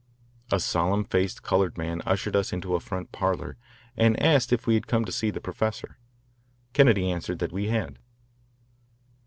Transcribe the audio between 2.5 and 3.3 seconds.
into a front